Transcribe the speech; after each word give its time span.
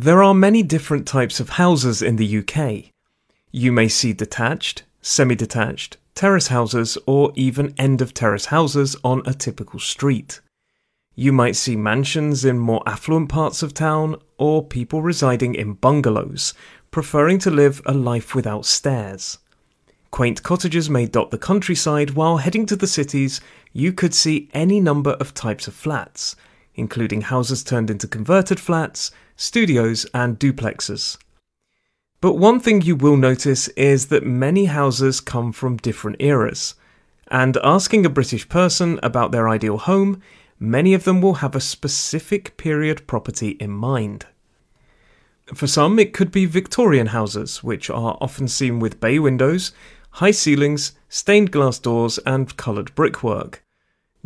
There 0.00 0.22
are 0.22 0.32
many 0.32 0.62
different 0.62 1.08
types 1.08 1.40
of 1.40 1.48
houses 1.48 2.02
in 2.02 2.14
the 2.14 2.38
UK. 2.38 2.92
You 3.50 3.72
may 3.72 3.88
see 3.88 4.12
detached, 4.12 4.84
semi 5.02 5.34
detached, 5.34 5.96
terrace 6.14 6.46
houses, 6.46 6.96
or 7.04 7.32
even 7.34 7.74
end 7.76 8.00
of 8.00 8.14
terrace 8.14 8.44
houses 8.44 8.94
on 9.02 9.22
a 9.26 9.34
typical 9.34 9.80
street. 9.80 10.40
You 11.16 11.32
might 11.32 11.56
see 11.56 11.74
mansions 11.74 12.44
in 12.44 12.60
more 12.60 12.80
affluent 12.86 13.28
parts 13.28 13.60
of 13.60 13.74
town, 13.74 14.14
or 14.36 14.64
people 14.64 15.02
residing 15.02 15.56
in 15.56 15.72
bungalows, 15.72 16.54
preferring 16.92 17.40
to 17.40 17.50
live 17.50 17.82
a 17.84 17.92
life 17.92 18.36
without 18.36 18.66
stairs. 18.66 19.38
Quaint 20.12 20.44
cottages 20.44 20.88
may 20.88 21.06
dot 21.06 21.32
the 21.32 21.38
countryside, 21.38 22.10
while 22.10 22.36
heading 22.36 22.66
to 22.66 22.76
the 22.76 22.86
cities, 22.86 23.40
you 23.72 23.92
could 23.92 24.14
see 24.14 24.48
any 24.54 24.78
number 24.78 25.14
of 25.14 25.34
types 25.34 25.66
of 25.66 25.74
flats, 25.74 26.36
including 26.76 27.22
houses 27.22 27.64
turned 27.64 27.90
into 27.90 28.06
converted 28.06 28.60
flats, 28.60 29.10
studios, 29.38 30.04
and 30.12 30.38
duplexes. 30.38 31.16
But 32.20 32.34
one 32.34 32.60
thing 32.60 32.82
you 32.82 32.96
will 32.96 33.16
notice 33.16 33.68
is 33.68 34.08
that 34.08 34.26
many 34.26 34.66
houses 34.66 35.22
come 35.22 35.52
from 35.52 35.78
different 35.78 36.18
eras, 36.20 36.74
and 37.30 37.56
asking 37.64 38.04
a 38.04 38.10
British 38.10 38.46
person 38.48 39.00
about 39.02 39.32
their 39.32 39.48
ideal 39.48 39.78
home, 39.78 40.20
many 40.58 40.92
of 40.92 41.04
them 41.04 41.22
will 41.22 41.34
have 41.34 41.54
a 41.54 41.60
specific 41.60 42.58
period 42.58 43.06
property 43.06 43.50
in 43.60 43.70
mind. 43.70 44.26
For 45.54 45.66
some, 45.66 45.98
it 45.98 46.12
could 46.12 46.30
be 46.30 46.44
Victorian 46.44 47.06
houses, 47.06 47.62
which 47.64 47.88
are 47.88 48.18
often 48.20 48.48
seen 48.48 48.80
with 48.80 49.00
bay 49.00 49.18
windows 49.18 49.72
high 50.12 50.32
ceilings, 50.32 50.92
stained 51.08 51.52
glass 51.52 51.78
doors, 51.78 52.18
and 52.26 52.56
coloured 52.56 52.94
brickwork. 52.94 53.64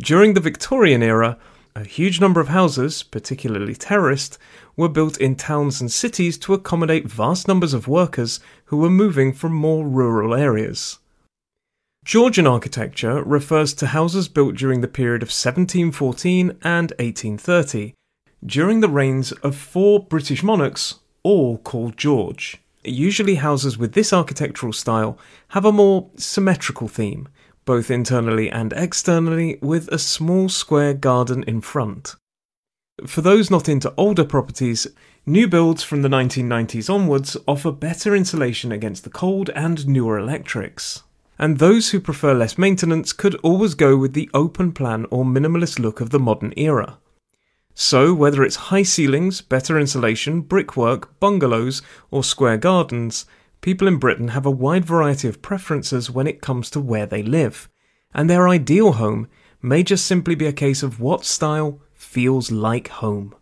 During 0.01 0.33
the 0.33 0.39
Victorian 0.39 1.03
era, 1.03 1.37
a 1.75 1.83
huge 1.83 2.21
number 2.21 2.39
of 2.39 2.49
houses, 2.49 3.03
particularly 3.03 3.75
terraced, 3.75 4.37
were 4.75 4.89
built 4.89 5.17
in 5.17 5.35
towns 5.35 5.81
and 5.81 5.91
cities 5.91 6.37
to 6.37 6.53
accommodate 6.53 7.07
vast 7.07 7.47
numbers 7.47 7.73
of 7.73 7.87
workers 7.87 8.39
who 8.65 8.77
were 8.77 8.89
moving 8.89 9.33
from 9.33 9.53
more 9.53 9.87
rural 9.87 10.35
areas. 10.35 10.99
Georgian 12.05 12.45
architecture 12.45 13.23
refers 13.23 13.73
to 13.73 13.87
houses 13.87 14.27
built 14.27 14.55
during 14.55 14.81
the 14.81 14.87
period 14.87 15.23
of 15.23 15.29
1714 15.29 16.49
and 16.61 16.91
1830, 16.99 17.93
during 18.45 18.81
the 18.81 18.89
reigns 18.89 19.31
of 19.31 19.55
four 19.55 20.03
British 20.03 20.43
monarchs, 20.43 20.99
all 21.23 21.57
called 21.57 21.97
George. 21.97 22.57
Usually, 22.83 23.35
houses 23.35 23.77
with 23.77 23.93
this 23.93 24.11
architectural 24.11 24.73
style 24.73 25.17
have 25.49 25.63
a 25.63 25.71
more 25.71 26.09
symmetrical 26.17 26.89
theme, 26.89 27.29
both 27.65 27.91
internally 27.91 28.49
and 28.49 28.73
externally, 28.73 29.57
with 29.61 29.87
a 29.89 29.97
small 29.97 30.49
square 30.49 30.93
garden 30.93 31.43
in 31.43 31.61
front. 31.61 32.15
For 33.05 33.21
those 33.21 33.49
not 33.49 33.67
into 33.67 33.93
older 33.97 34.23
properties, 34.23 34.87
new 35.25 35.47
builds 35.47 35.83
from 35.83 36.03
the 36.03 36.09
1990s 36.09 36.93
onwards 36.93 37.35
offer 37.47 37.71
better 37.71 38.15
insulation 38.15 38.71
against 38.71 39.03
the 39.03 39.09
cold 39.09 39.49
and 39.55 39.87
newer 39.87 40.19
electrics. 40.19 41.03
And 41.39 41.57
those 41.57 41.89
who 41.89 41.99
prefer 41.99 42.33
less 42.33 42.57
maintenance 42.57 43.11
could 43.11 43.35
always 43.35 43.73
go 43.73 43.97
with 43.97 44.13
the 44.13 44.29
open 44.33 44.71
plan 44.71 45.07
or 45.09 45.25
minimalist 45.25 45.79
look 45.79 46.01
of 46.01 46.11
the 46.11 46.19
modern 46.19 46.53
era. 46.55 46.99
So, 47.73 48.13
whether 48.13 48.43
it's 48.43 48.67
high 48.69 48.83
ceilings, 48.83 49.41
better 49.41 49.79
insulation, 49.79 50.41
brickwork, 50.41 51.19
bungalows, 51.19 51.81
or 52.11 52.23
square 52.23 52.57
gardens, 52.57 53.25
people 53.63 53.87
in 53.87 53.97
Britain 53.97 54.27
have 54.27 54.45
a 54.45 54.51
wide 54.51 54.85
variety 54.85 55.27
of 55.27 55.41
preferences 55.41 56.11
when 56.11 56.27
it 56.27 56.41
comes 56.41 56.69
to 56.69 56.79
where 56.79 57.07
they 57.07 57.23
live, 57.23 57.69
and 58.13 58.29
their 58.29 58.47
ideal 58.47 58.91
home 58.91 59.27
may 59.61 59.81
just 59.81 60.05
simply 60.05 60.35
be 60.35 60.45
a 60.45 60.53
case 60.53 60.83
of 60.83 60.99
what 60.99 61.25
style 61.25 61.79
feels 61.95 62.51
like 62.51 62.89
home. 62.89 63.33